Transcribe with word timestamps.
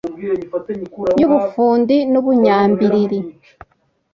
y’ubufundi 1.19 1.95
n’ubunyambiriri 2.11 3.17